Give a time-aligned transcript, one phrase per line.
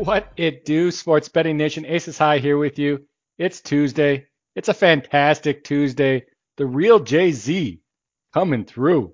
[0.00, 1.84] What it do, Sports Betting Nation?
[1.84, 3.04] Aces High here with you.
[3.36, 4.24] It's Tuesday.
[4.56, 6.24] It's a fantastic Tuesday.
[6.56, 7.80] The real JZ
[8.32, 9.12] coming through,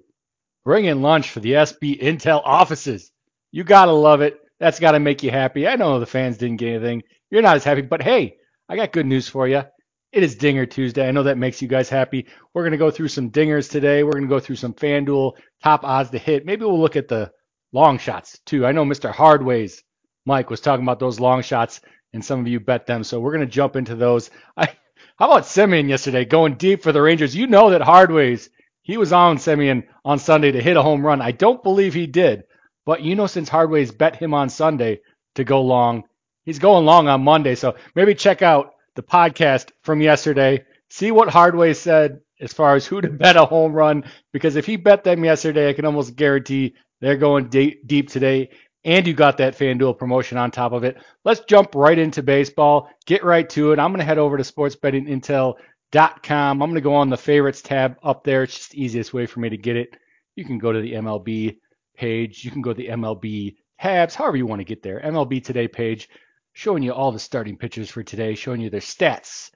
[0.65, 3.11] bringing lunch for the SB Intel offices.
[3.51, 4.39] You gotta love it.
[4.61, 5.67] That's gotta make you happy.
[5.67, 7.03] I know the fans didn't get anything.
[7.33, 8.37] You're not as happy, but hey,
[8.69, 9.65] I got good news for you.
[10.13, 11.09] It is Dinger Tuesday.
[11.09, 12.29] I know that makes you guys happy.
[12.55, 14.05] We're gonna go through some dingers today.
[14.05, 15.33] We're gonna go through some FanDuel
[15.65, 16.47] top odds to hit.
[16.47, 17.33] Maybe we'll look at the
[17.73, 18.65] long shots too.
[18.65, 19.11] I know Mr.
[19.11, 19.83] Hardways
[20.27, 21.81] Mike was talking about those long shots,
[22.13, 23.05] and some of you bet them.
[23.05, 24.31] So we're going to jump into those.
[24.57, 24.69] I,
[25.17, 27.35] how about Semien yesterday going deep for the Rangers?
[27.35, 28.51] You know that Hardways,
[28.83, 31.23] he was on Semien on Sunday to hit a home run.
[31.23, 32.45] I don't believe he did,
[32.85, 35.01] but you know, since Hardways bet him on Sunday
[35.37, 36.05] to go long,
[36.45, 37.55] he's going long on Monday.
[37.55, 40.65] So maybe check out the podcast from yesterday.
[40.91, 44.67] See what Hardways said as far as who to bet a home run, because if
[44.67, 48.51] he bet them yesterday, I can almost guarantee they're going deep, deep today
[48.87, 50.97] and you got that FanDuel promotion on top of it.
[51.25, 52.89] Let's jump right into baseball.
[53.05, 53.81] Get right to it.
[53.81, 56.63] I'm going to head over to sportsbettingintel.com.
[56.63, 58.45] I'm going to go on the favorites tab up there.
[58.45, 59.97] It's just the easiest way for me to get it.
[60.37, 61.57] You can go to the MLB
[61.97, 62.45] page.
[62.45, 65.01] You can go to the MLB tabs, however you want to get there.
[65.01, 66.09] MLB Today page,
[66.53, 69.51] showing you all the starting pitchers for today, showing you their stats.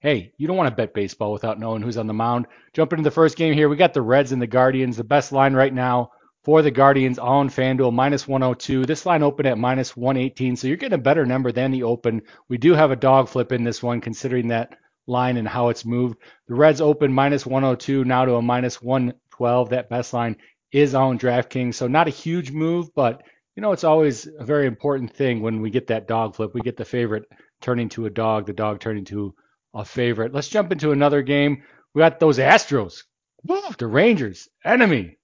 [0.00, 2.48] Hey, you don't want to bet baseball without knowing who's on the mound.
[2.74, 3.70] Jump into the first game here.
[3.70, 4.98] We got the Reds and the Guardians.
[4.98, 6.10] The best line right now
[6.48, 8.86] for the Guardians on FanDuel, minus 102.
[8.86, 12.22] This line opened at minus 118, so you're getting a better number than the open.
[12.48, 15.84] We do have a dog flip in this one, considering that line and how it's
[15.84, 16.16] moved.
[16.46, 19.68] The Reds open minus 102 now to a minus 112.
[19.68, 20.36] That best line
[20.72, 24.66] is on DraftKings, so not a huge move, but you know it's always a very
[24.66, 26.54] important thing when we get that dog flip.
[26.54, 27.24] We get the favorite
[27.60, 29.34] turning to a dog, the dog turning to
[29.74, 30.32] a favorite.
[30.32, 31.62] Let's jump into another game.
[31.92, 33.02] We got those Astros,
[33.44, 35.17] the Rangers, enemy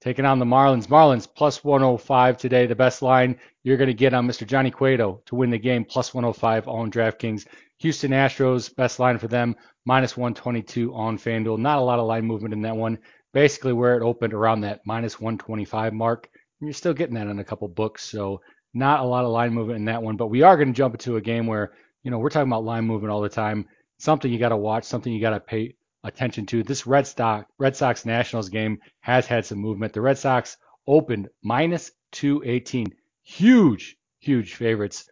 [0.00, 0.86] taking on the Marlins.
[0.86, 2.66] Marlins plus 105 today.
[2.66, 4.46] The best line you're going to get on Mr.
[4.46, 7.46] Johnny Cueto to win the game, plus 105 on DraftKings.
[7.78, 11.58] Houston Astros, best line for them, minus 122 on FanDuel.
[11.58, 12.98] Not a lot of line movement in that one.
[13.32, 16.28] Basically, where it opened around that minus 125 mark.
[16.60, 18.02] And you're still getting that in a couple books.
[18.02, 18.40] So,
[18.74, 20.16] not a lot of line movement in that one.
[20.16, 21.72] But we are going to jump into a game where,
[22.02, 23.66] you know, we're talking about line movement all the time.
[23.98, 25.74] Something you got to watch, something you got to pay
[26.04, 26.62] attention to.
[26.62, 29.92] This Red Sox Red Sox Nationals game has had some movement.
[29.92, 30.56] The Red Sox
[30.86, 32.86] opened minus 218.
[33.22, 35.08] Huge, huge favorites.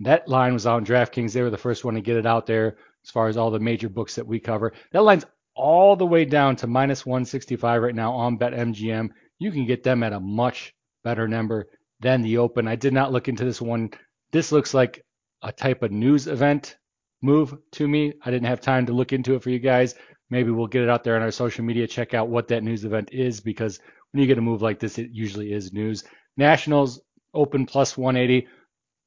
[0.00, 1.32] That line was on DraftKings.
[1.32, 3.60] They were the first one to get it out there as far as all the
[3.60, 4.72] major books that we cover.
[4.92, 5.24] That line's
[5.54, 9.10] all the way down to minus 165 right now on BetMGM.
[9.38, 10.74] You can get them at a much
[11.04, 11.68] better number
[12.00, 12.66] than the open.
[12.66, 13.90] I did not look into this one.
[14.32, 15.04] This looks like
[15.42, 16.76] a type of news event
[17.22, 18.12] move to me.
[18.24, 19.94] I didn't have time to look into it for you guys
[20.30, 21.86] maybe we'll get it out there on our social media.
[21.86, 23.80] Check out what that news event is because
[24.12, 26.04] when you get a move like this, it usually is news.
[26.36, 27.00] Nationals
[27.32, 28.46] open plus 180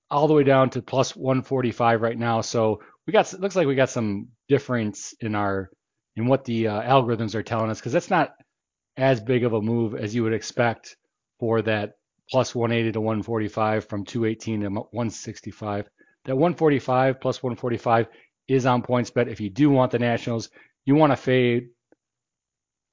[0.09, 2.41] all the way down to plus 145 right now.
[2.41, 5.69] So we got looks like we got some difference in our
[6.15, 8.33] in what the uh, algorithms are telling us because that's not
[8.97, 10.97] as big of a move as you would expect
[11.39, 11.93] for that
[12.29, 15.89] plus 180 to 145 from 218 to 165.
[16.25, 18.07] That 145 plus 145
[18.47, 19.27] is on PointsBet.
[19.27, 20.49] If you do want the Nationals,
[20.87, 21.67] you want to fade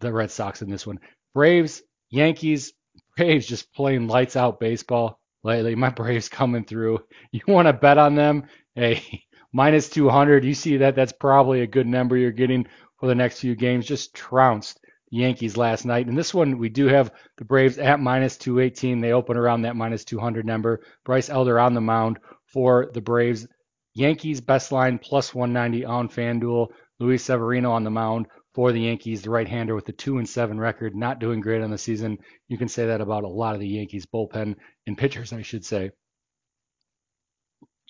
[0.00, 0.99] the Red Sox in this one.
[1.32, 2.75] Braves, Yankees,
[3.16, 5.77] Braves just playing lights out baseball lately.
[5.77, 6.99] My Braves coming through.
[7.32, 8.49] You want to bet on them?
[8.75, 9.22] Hey,
[9.53, 10.44] minus 200.
[10.44, 10.97] You see that?
[10.97, 12.66] That's probably a good number you're getting
[12.99, 13.87] for the next few games.
[13.87, 14.81] Just trounced
[15.12, 16.09] the Yankees last night.
[16.09, 19.00] And this one, we do have the Braves at minus 218.
[19.00, 20.81] They open around that minus 200 number.
[21.05, 23.47] Bryce Elder on the mound for the Braves.
[23.94, 26.69] Yankees best line plus 190 on FanDuel.
[27.00, 30.59] Luis Severino on the mound for the Yankees, the right-hander with the two and seven
[30.60, 32.19] record, not doing great on the season.
[32.49, 34.56] You can say that about a lot of the Yankees bullpen
[34.87, 35.91] and pitchers, I should say.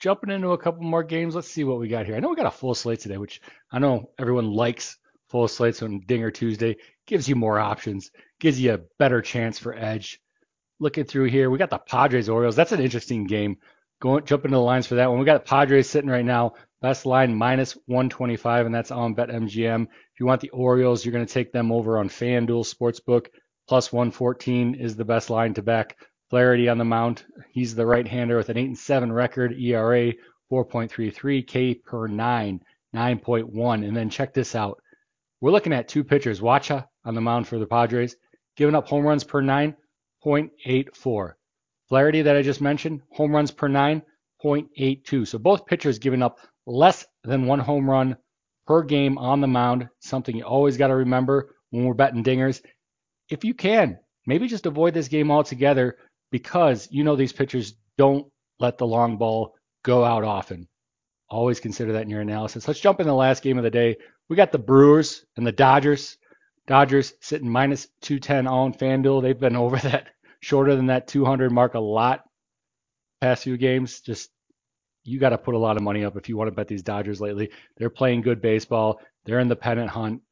[0.00, 2.16] Jumping into a couple more games, let's see what we got here.
[2.16, 4.98] I know we got a full slate today, which I know everyone likes
[5.28, 6.76] full slates on Dinger Tuesday.
[7.06, 8.10] Gives you more options,
[8.40, 10.20] gives you a better chance for edge.
[10.80, 12.56] Looking through here, we got the Padres Orioles.
[12.56, 13.58] That's an interesting game.
[14.00, 15.18] Going jump into the lines for that one.
[15.18, 16.54] We got the Padres sitting right now
[16.84, 19.84] Best line minus 125, and that's on BetMGM.
[19.84, 23.28] If you want the Orioles, you're going to take them over on FanDuel Sportsbook.
[23.66, 25.96] Plus 114 is the best line to back.
[26.28, 27.24] Flaherty on the mound.
[27.50, 30.12] He's the right-hander with an 8 and 7 record, ERA
[30.52, 32.60] 4.33, K per 9,
[32.94, 33.88] 9.1.
[33.88, 34.78] And then check this out.
[35.40, 36.42] We're looking at two pitchers.
[36.42, 38.16] Wacha on the mound for the Padres,
[38.58, 41.32] giving up home runs per 9.84.
[41.88, 45.26] Flaherty that I just mentioned, home runs per 9.82.
[45.26, 48.16] So both pitchers giving up less than one home run
[48.66, 49.88] per game on the mound.
[50.00, 52.62] Something you always got to remember when we're betting dingers.
[53.28, 55.96] If you can, maybe just avoid this game altogether
[56.30, 58.26] because you know these pitchers don't
[58.58, 60.68] let the long ball go out often.
[61.28, 62.68] Always consider that in your analysis.
[62.68, 63.96] Let's jump in the last game of the day.
[64.28, 66.16] We got the Brewers and the Dodgers.
[66.66, 69.22] Dodgers sitting minus 210 on FanDuel.
[69.22, 70.08] They've been over that
[70.40, 72.24] shorter than that 200 mark a lot
[73.20, 74.00] past few games.
[74.00, 74.30] Just
[75.04, 76.82] you got to put a lot of money up if you want to bet these
[76.82, 77.50] Dodgers lately.
[77.76, 79.00] They're playing good baseball.
[79.24, 80.22] They're in the pennant hunt.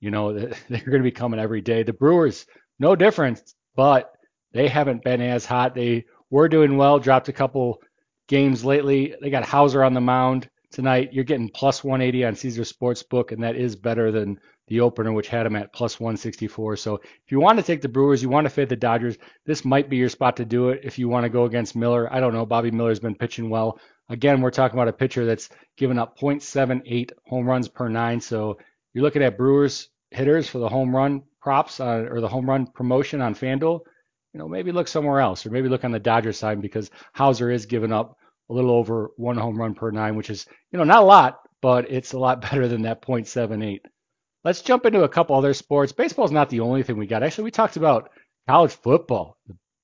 [0.00, 1.82] You know, they're going to be coming every day.
[1.82, 2.46] The Brewers,
[2.78, 4.12] no difference, but
[4.52, 5.74] they haven't been as hot.
[5.74, 7.82] They were doing well, dropped a couple
[8.28, 9.14] games lately.
[9.20, 11.12] They got Houser on the mound tonight.
[11.12, 14.38] You're getting plus 180 on Caesar Sportsbook, and that is better than
[14.68, 16.76] the opener, which had them at plus 164.
[16.76, 19.16] So if you want to take the Brewers, you want to fade the Dodgers,
[19.46, 20.80] this might be your spot to do it.
[20.84, 22.44] If you want to go against Miller, I don't know.
[22.44, 23.80] Bobby Miller's been pitching well.
[24.08, 28.20] Again, we're talking about a pitcher that's given up 0.78 home runs per nine.
[28.20, 28.58] So
[28.94, 32.66] you're looking at Brewers hitters for the home run props on, or the home run
[32.66, 33.80] promotion on FanDuel.
[34.32, 37.50] You know, maybe look somewhere else, or maybe look on the Dodgers side because Houser
[37.50, 38.16] is giving up
[38.50, 41.40] a little over one home run per nine, which is, you know, not a lot,
[41.60, 43.80] but it's a lot better than that 0.78.
[44.44, 45.92] Let's jump into a couple other sports.
[45.92, 47.22] Baseball is not the only thing we got.
[47.22, 48.10] Actually, we talked about
[48.48, 49.36] college football.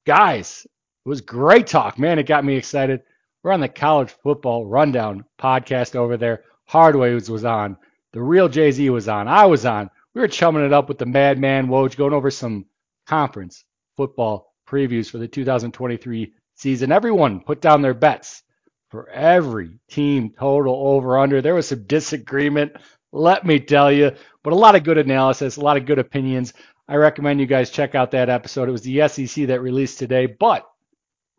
[0.06, 0.66] Guys,
[1.04, 1.98] it was great talk.
[1.98, 3.02] Man, it got me excited.
[3.44, 6.44] We're on the college football rundown podcast over there.
[6.64, 7.76] Hardways was on.
[8.14, 9.28] The real JZ was on.
[9.28, 9.90] I was on.
[10.14, 12.64] We were chumming it up with the Madman Woj, going over some
[13.06, 13.66] conference
[13.98, 16.90] football previews for the 2023 season.
[16.90, 18.44] Everyone put down their bets
[18.88, 21.42] for every team total over under.
[21.42, 22.72] There was some disagreement,
[23.12, 24.12] let me tell you,
[24.42, 26.54] but a lot of good analysis, a lot of good opinions.
[26.88, 28.70] I recommend you guys check out that episode.
[28.70, 30.66] It was the SEC that released today, but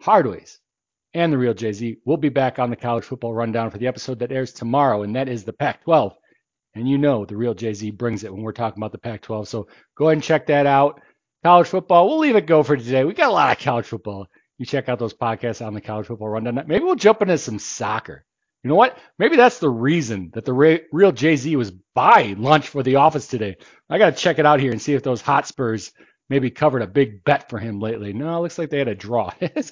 [0.02, 0.60] Hardways
[1.16, 4.20] and the real JZ We'll be back on the college football rundown for the episode
[4.20, 6.16] that airs tomorrow, and that is the Pac 12.
[6.76, 9.48] And you know the real JZ brings it when we're talking about the Pac 12.
[9.48, 9.68] So
[9.98, 11.02] go ahead and check that out.
[11.44, 13.06] College football, we'll leave it go for today.
[13.06, 14.28] We got a lot of college football.
[14.58, 16.64] You check out those podcasts on the college football rundown.
[16.68, 18.26] Maybe we'll jump into some soccer.
[18.64, 18.98] You know what?
[19.20, 23.58] Maybe that's the reason that the real JZ was buying lunch for the office today.
[23.90, 25.92] I got to check it out here and see if those Hotspurs
[26.30, 28.14] maybe covered a big bet for him lately.
[28.14, 29.32] No, it looks like they had a draw.
[29.40, 29.72] this,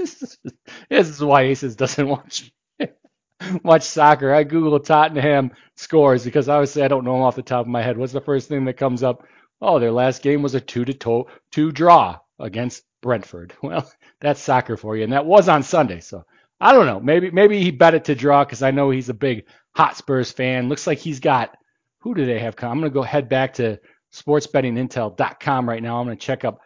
[0.90, 2.52] is, why Aces doesn't watch
[3.64, 4.34] watch soccer.
[4.34, 7.82] I Google Tottenham scores because obviously I don't know them off the top of my
[7.82, 7.98] head.
[7.98, 9.24] What's the first thing that comes up?
[9.62, 13.54] Oh, their last game was a two to to- two draw against Brentford.
[13.64, 13.90] Well,
[14.22, 16.00] that's soccer for you, and that was on Sunday.
[16.00, 16.24] So
[16.60, 17.00] I don't know.
[17.00, 19.46] Maybe maybe he bet it to draw because I know he's a big
[19.76, 20.70] Hotspurs fan.
[20.70, 21.56] Looks like he's got
[22.00, 22.56] who do they have?
[22.62, 23.80] I'm gonna go head back to
[24.14, 26.00] sportsbettingintel.com right now.
[26.00, 26.60] I'm going to check up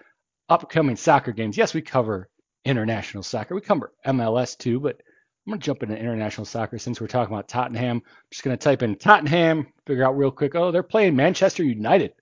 [0.50, 1.58] upcoming soccer games.
[1.58, 2.30] Yes, we cover
[2.66, 3.56] international soccer.
[3.56, 5.02] We cover MLS too, but
[5.46, 7.98] I'm going to jump into international soccer since we're talking about Tottenham.
[7.98, 10.56] I'm just going to type in Tottenham, figure out real quick.
[10.56, 12.14] Oh, they're playing Manchester United.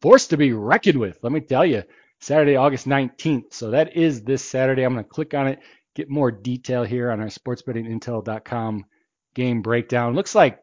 [0.00, 1.18] Forced to be reckoned with.
[1.22, 1.82] Let me tell you,
[2.20, 3.52] Saturday, August 19th.
[3.52, 4.84] So that is this Saturday.
[4.84, 5.60] I'm going to click on it,
[5.94, 8.86] get more detail here on our sportsbettingintel.com
[9.34, 10.14] game breakdown.
[10.14, 10.58] Looks like,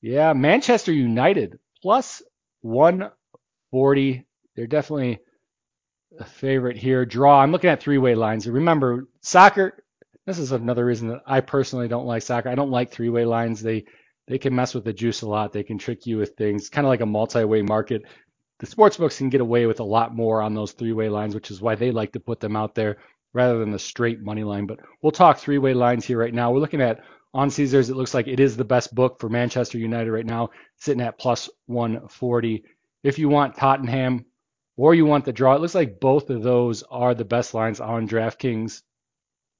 [0.00, 2.22] yeah, Manchester United plus
[2.64, 4.26] 140.
[4.56, 5.18] They're definitely
[6.18, 7.04] a favorite here.
[7.04, 7.40] Draw.
[7.40, 8.48] I'm looking at three-way lines.
[8.48, 9.84] Remember, soccer.
[10.26, 12.48] This is another reason that I personally don't like soccer.
[12.48, 13.62] I don't like three-way lines.
[13.62, 13.84] They
[14.26, 15.52] they can mess with the juice a lot.
[15.52, 16.70] They can trick you with things.
[16.70, 18.02] Kind of like a multi-way market.
[18.60, 21.50] The sports books can get away with a lot more on those three-way lines, which
[21.50, 22.96] is why they like to put them out there
[23.34, 24.64] rather than the straight money line.
[24.64, 26.50] But we'll talk three-way lines here right now.
[26.50, 29.76] We're looking at on Caesars, it looks like it is the best book for Manchester
[29.76, 32.64] United right now, sitting at plus 140.
[33.02, 34.24] If you want Tottenham
[34.76, 37.80] or you want the draw, it looks like both of those are the best lines
[37.80, 38.82] on DraftKings.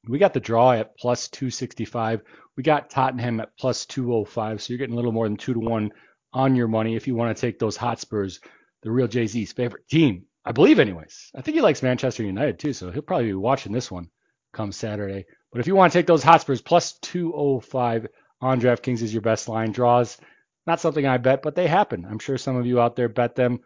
[0.08, 2.22] We got the draw at plus 265.
[2.56, 4.62] We got Tottenham at plus 205.
[4.62, 5.90] So you're getting a little more than two to one
[6.32, 8.38] on your money if you want to take those Hotspurs,
[8.82, 10.26] the real JZ's favorite team.
[10.44, 11.32] I believe, anyways.
[11.34, 14.10] I think he likes Manchester United too, so he'll probably be watching this one
[14.52, 15.24] come Saturday.
[15.54, 18.08] But if you want to take those Hotspurs plus 205
[18.40, 20.18] on DraftKings is your best line draws.
[20.66, 22.04] Not something I bet, but they happen.
[22.10, 23.60] I'm sure some of you out there bet them.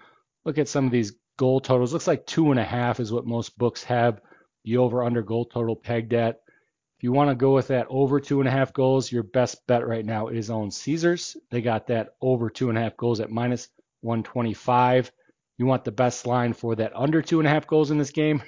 [0.45, 1.95] Look at some of these goal totals.
[1.95, 4.21] Looks like two and a half is what most books have
[4.65, 6.43] the over under goal total pegged at.
[6.99, 9.67] If you want to go with that over two and a half goals, your best
[9.67, 11.39] bet right now is on Caesars.
[11.51, 13.67] They got that over two and a half goals at minus
[14.03, 15.11] 125.
[15.57, 18.11] You want the best line for that under two and a half goals in this
[18.11, 18.43] game?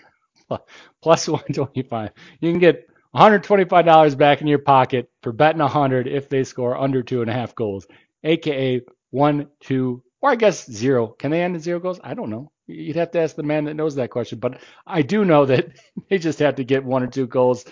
[1.03, 2.11] Plus 125.
[2.41, 7.03] You can get $125 back in your pocket for betting 100 if they score under
[7.03, 7.87] two and a half goals,
[8.25, 11.09] aka one, two, or I guess zero.
[11.09, 12.01] Can they end in zero goals?
[12.05, 12.53] I don't know.
[12.67, 14.39] You'd have to ask the man that knows that question.
[14.39, 15.69] But I do know that
[16.09, 17.65] they just have to get one or two goals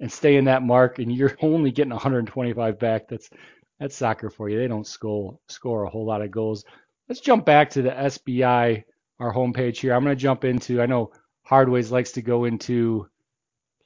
[0.00, 3.08] and stay in that mark, and you're only getting 125 back.
[3.08, 3.30] That's
[3.80, 4.58] that's soccer for you.
[4.58, 6.64] They don't score score a whole lot of goals.
[7.08, 8.84] Let's jump back to the SBI,
[9.18, 9.94] our homepage here.
[9.94, 10.82] I'm going to jump into.
[10.82, 11.12] I know
[11.44, 13.08] Hardways likes to go into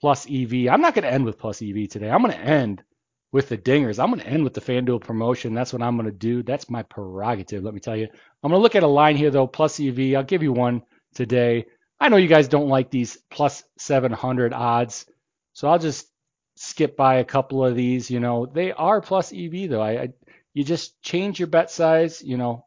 [0.07, 0.69] plus EV.
[0.71, 2.09] I'm not going to end with plus EV today.
[2.09, 2.85] I'm going to end
[3.33, 4.01] with the dingers.
[4.01, 5.53] I'm going to end with the FanDuel promotion.
[5.53, 6.45] That's what I'm going to do.
[6.45, 8.05] That's my prerogative, let me tell you.
[8.05, 10.15] I'm going to look at a line here, though, plus EV.
[10.15, 10.83] I'll give you one
[11.13, 11.67] today.
[11.99, 15.07] I know you guys don't like these plus 700 odds,
[15.55, 16.07] so I'll just
[16.55, 18.09] skip by a couple of these.
[18.09, 19.83] You know, they are plus EV, though.
[19.83, 20.09] I, I
[20.55, 22.23] you just change your bet size.
[22.23, 22.65] You know,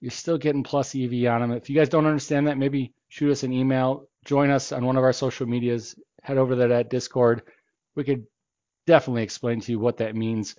[0.00, 1.50] you're still getting plus EV on them.
[1.50, 4.06] If you guys don't understand that, maybe shoot us an email.
[4.24, 5.96] Join us on one of our social medias.
[6.28, 7.40] Head over there to that Discord.
[7.96, 8.26] We could
[8.86, 10.56] definitely explain to you what that means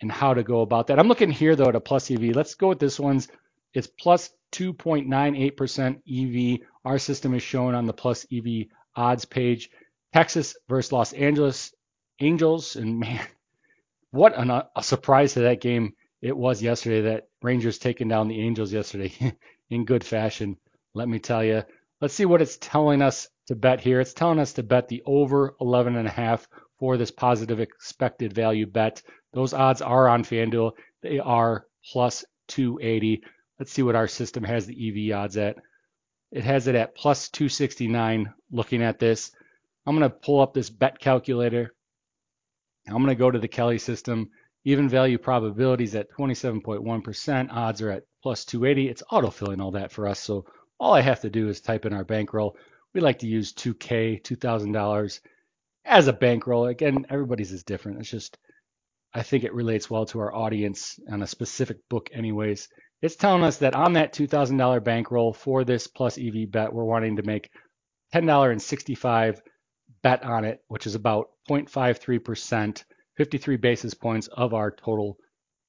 [0.00, 0.98] and how to go about that.
[0.98, 2.34] I'm looking here though at a plus EV.
[2.34, 3.28] Let's go with this one's.
[3.74, 6.66] It's plus 2.98% EV.
[6.84, 8.66] Our system is shown on the plus EV
[8.96, 9.70] odds page.
[10.12, 11.72] Texas versus Los Angeles
[12.18, 13.24] Angels, and man,
[14.10, 17.02] what an, a surprise to that game it was yesterday.
[17.02, 19.12] That Rangers taking down the Angels yesterday
[19.70, 20.56] in good fashion.
[20.92, 21.62] Let me tell you.
[22.00, 24.00] Let's see what it's telling us to bet here.
[24.00, 26.48] It's telling us to bet the over 11 and a half
[26.78, 29.02] for this positive expected value bet.
[29.32, 30.72] Those odds are on FanDuel.
[31.02, 33.22] They are plus 280.
[33.58, 35.56] Let's see what our system has the EV odds at.
[36.32, 39.30] It has it at plus 269 looking at this.
[39.86, 41.74] I'm going to pull up this bet calculator.
[42.86, 44.30] I'm going to go to the Kelly system.
[44.64, 47.48] Even value probabilities at 27.1%.
[47.50, 48.88] Odds are at plus 280.
[48.88, 50.18] It's autofilling all that for us.
[50.18, 50.46] So
[50.80, 52.56] all I have to do is type in our bankroll.
[52.94, 55.20] We like to use 2K, $2,000
[55.84, 56.66] as a bankroll.
[56.66, 57.98] Again, everybody's is different.
[57.98, 58.38] It's just,
[59.12, 62.68] I think it relates well to our audience on a specific book, anyways.
[63.02, 67.16] It's telling us that on that $2,000 bankroll for this plus EV bet, we're wanting
[67.16, 67.50] to make
[68.14, 69.40] $10.65
[70.02, 72.84] bet on it, which is about 0.53%,
[73.16, 75.18] 53 basis points of our total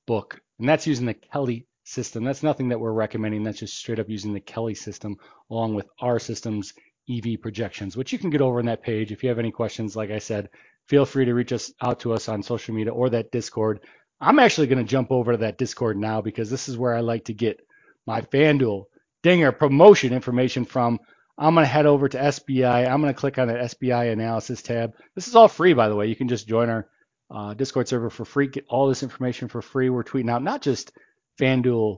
[0.05, 0.39] book.
[0.60, 2.24] And that's using the Kelly system.
[2.24, 3.44] That's nothing that we're recommending.
[3.44, 5.17] That's just straight up using the Kelly system
[5.50, 6.74] along with our system's
[7.09, 9.12] EV projections, which you can get over on that page.
[9.12, 10.50] If you have any questions, like I said,
[10.88, 13.81] feel free to reach us out to us on social media or that Discord.
[14.19, 17.01] I'm actually going to jump over to that Discord now because this is where I
[17.01, 17.59] like to get
[18.07, 18.85] my FanDuel
[19.24, 21.00] Dinger promotion information from.
[21.38, 22.89] I'm going to head over to SBI.
[22.89, 24.93] I'm going to click on that SBI analysis tab.
[25.15, 26.07] This is all free, by the way.
[26.07, 26.88] You can just join our
[27.29, 29.89] uh, Discord server for free, get all this information for free.
[29.89, 30.91] We're tweeting out not just
[31.39, 31.97] FanDuel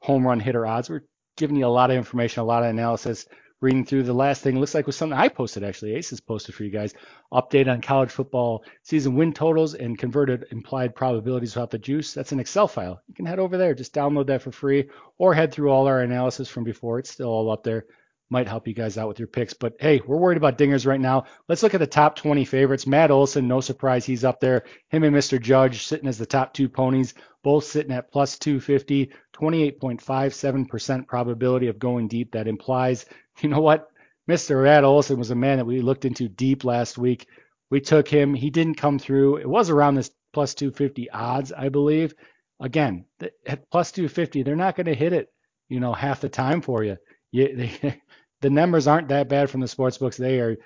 [0.00, 1.02] home run hitter odds, we're
[1.36, 3.26] giving you a lot of information, a lot of analysis
[3.66, 4.60] reading through the last thing.
[4.60, 5.96] Looks like was something I posted actually.
[5.96, 6.94] Aces posted for you guys.
[7.32, 12.14] Update on college football season win totals and converted implied probabilities without the juice.
[12.14, 13.02] That's an Excel file.
[13.08, 16.00] You can head over there, just download that for free, or head through all our
[16.00, 17.00] analysis from before.
[17.00, 17.86] It's still all up there.
[18.28, 19.54] Might help you guys out with your picks.
[19.54, 21.24] But hey, we're worried about dingers right now.
[21.48, 22.86] Let's look at the top 20 favorites.
[22.86, 24.64] Matt Olson, no surprise, he's up there.
[24.88, 25.40] Him and Mr.
[25.40, 27.14] Judge sitting as the top two ponies,
[27.44, 32.32] both sitting at plus 250, 28.57% probability of going deep.
[32.32, 33.06] That implies
[33.40, 33.90] you know what?
[34.28, 34.64] Mr.
[34.64, 37.28] Matt Olson was a man that we looked into deep last week.
[37.70, 38.34] We took him.
[38.34, 39.36] He didn't come through.
[39.36, 42.14] It was around this plus 250 odds, I believe.
[42.60, 43.04] Again,
[43.46, 45.32] at plus 250, they're not going to hit it,
[45.68, 46.96] you know, half the time for you.
[47.36, 48.00] You they,
[48.40, 50.16] the numbers aren't that bad from the sports books.
[50.16, 50.56] They are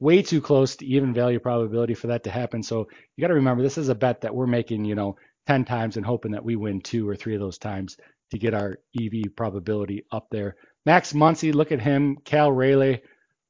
[0.00, 2.62] way too close to even value probability for that to happen.
[2.62, 5.16] So you got to remember, this is a bet that we're making, you know,
[5.46, 7.96] 10 times and hoping that we win two or three of those times
[8.30, 10.56] to get our EV probability up there.
[10.86, 12.18] Max Muncy, look at him.
[12.24, 13.02] Cal Raleigh.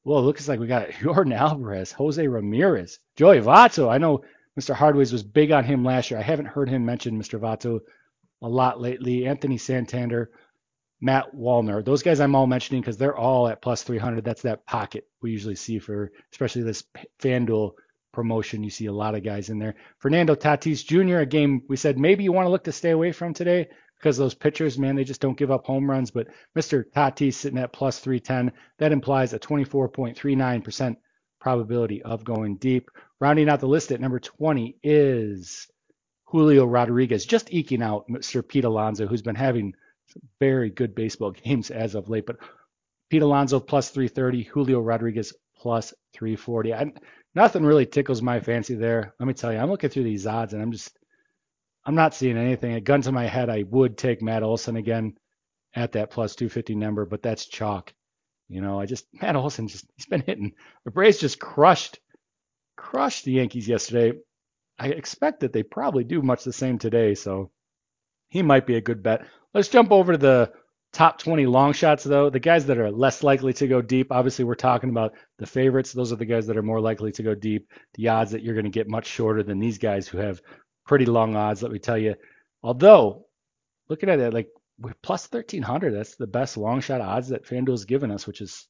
[0.05, 3.89] Well, it looks like we got Yordan Alvarez, Jose Ramirez, Joey Votto.
[3.89, 4.23] I know
[4.59, 4.75] Mr.
[4.75, 6.19] Hardways was big on him last year.
[6.19, 7.39] I haven't heard him mention Mr.
[7.39, 7.79] Votto
[8.41, 9.25] a lot lately.
[9.25, 10.31] Anthony Santander,
[11.03, 11.83] Matt Wallner.
[11.83, 14.23] Those guys I'm all mentioning because they're all at plus 300.
[14.23, 16.85] That's that pocket we usually see for, especially this
[17.21, 17.73] FanDuel
[18.13, 18.63] promotion.
[18.63, 19.75] You see a lot of guys in there.
[19.99, 23.11] Fernando Tatis Jr., a game we said maybe you want to look to stay away
[23.11, 23.67] from today
[23.99, 26.09] because those pitchers, man, they just don't give up home runs.
[26.09, 26.85] But Mr.
[26.95, 30.95] Tatis sitting at plus 310, that implies a 24.39%
[31.41, 32.89] probability of going deep.
[33.19, 35.67] Rounding out the list at number 20 is
[36.27, 38.47] Julio Rodriguez, just eking out Mr.
[38.47, 39.73] Pete Alonso, who's been having
[40.39, 42.25] very good baseball games as of late.
[42.25, 42.37] But
[43.09, 46.73] Pete Alonso plus 330, Julio Rodriguez plus 340.
[46.73, 46.93] I,
[47.35, 49.13] nothing really tickles my fancy there.
[49.19, 50.97] Let me tell you, I'm looking through these odds and I'm just
[51.85, 52.73] I'm not seeing anything.
[52.73, 55.17] A gun to my head, I would take Matt Olson again
[55.75, 57.93] at that plus 250 number, but that's chalk.
[58.47, 60.53] You know, I just Matt Olson just he's been hitting.
[60.85, 61.99] The Braves just crushed
[62.75, 64.17] crushed the Yankees yesterday.
[64.79, 67.51] I expect that they probably do much the same today, so
[68.33, 69.27] he might be a good bet.
[69.53, 70.51] Let's jump over to the
[70.91, 72.31] top 20 long shots though.
[72.31, 75.93] The guys that are less likely to go deep, obviously we're talking about the favorites.
[75.93, 77.71] Those are the guys that are more likely to go deep.
[77.93, 80.41] The odds that you're going to get much shorter than these guys who have
[80.87, 82.15] pretty long odds, let me tell you.
[82.63, 83.27] Although,
[83.87, 84.47] looking at it, like
[85.03, 88.67] plus 1300, that's the best long shot odds that FanDuel's given us, which is,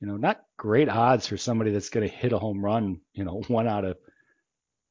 [0.00, 3.24] you know, not great odds for somebody that's going to hit a home run, you
[3.24, 3.98] know, one out of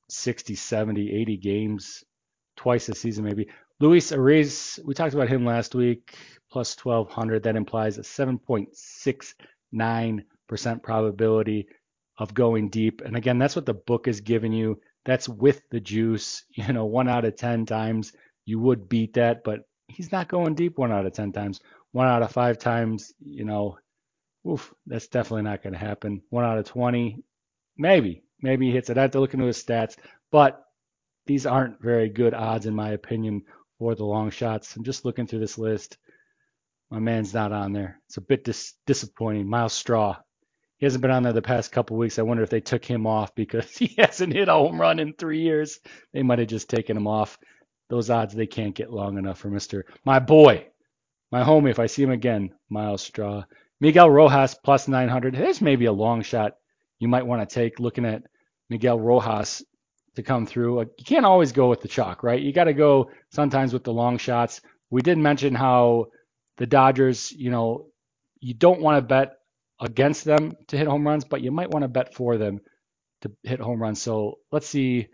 [0.10, 2.04] 60, 70, 80 games
[2.56, 3.48] twice a season maybe.
[3.84, 6.16] Luis Arraez, we talked about him last week,
[6.50, 7.44] plus 1200.
[7.44, 11.68] That implies a 7.69% probability
[12.18, 13.02] of going deep.
[13.02, 14.80] And again, that's what the book is giving you.
[15.04, 16.46] That's with the juice.
[16.56, 18.14] You know, one out of 10 times
[18.46, 21.60] you would beat that, but he's not going deep one out of 10 times.
[21.92, 23.78] One out of five times, you know,
[24.50, 26.22] oof, that's definitely not going to happen.
[26.30, 27.22] One out of 20,
[27.78, 28.98] maybe, maybe he hits it.
[28.98, 29.98] I have to look into his stats,
[30.32, 30.64] but
[31.26, 33.44] these aren't very good odds, in my opinion,
[33.80, 34.76] for the long shots.
[34.76, 35.98] I'm just looking through this list.
[36.92, 38.00] My man's not on there.
[38.08, 39.48] It's a bit dis- disappointing.
[39.48, 40.18] Myles Straw.
[40.78, 42.20] He hasn't been on there the past couple weeks.
[42.20, 45.14] I wonder if they took him off because he hasn't hit a home run in
[45.14, 45.80] three years.
[46.14, 47.38] They might have just taken him off.
[47.90, 50.68] Those odds they can't get long enough for Mister my boy,
[51.32, 51.70] my homie.
[51.70, 53.44] If I see him again, Myles Straw,
[53.80, 55.36] Miguel Rojas plus 900.
[55.36, 56.54] There's maybe a long shot
[57.00, 58.24] you might want to take looking at
[58.70, 59.64] Miguel Rojas
[60.16, 60.80] to come through.
[60.80, 62.42] You can't always go with the chalk, right?
[62.42, 64.62] You got to go sometimes with the long shots.
[64.90, 66.08] We did mention how
[66.58, 67.88] the Dodgers, you know,
[68.40, 69.38] you don't want to bet
[69.80, 72.60] against them to hit home runs, but you might want to bet for them
[73.22, 74.02] to hit home runs.
[74.02, 75.08] So let's see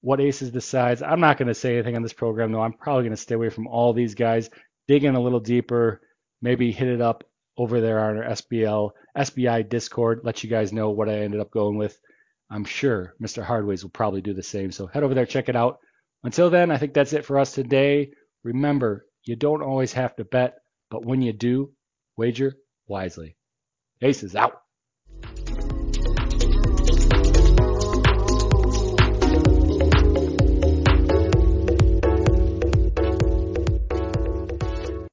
[0.00, 1.02] what Aces decides.
[1.02, 2.62] I'm not going to say anything on this program, though.
[2.62, 4.48] I'm probably going to stay away from all these guys.
[4.86, 6.00] Dig in a little deeper,
[6.40, 7.24] maybe hit it up
[7.56, 10.20] over there on our SBL SBI Discord.
[10.22, 11.98] Let you guys know what I ended up going with.
[12.50, 13.42] I'm sure Mr.
[13.42, 14.72] Hardways will probably do the same.
[14.72, 15.78] So head over there, check it out.
[16.24, 18.10] Until then, I think that's it for us today.
[18.42, 20.58] Remember, you don't always have to bet,
[20.90, 21.72] but when you do,
[22.16, 22.54] wager
[22.86, 23.36] wisely.
[24.00, 24.62] Aces out.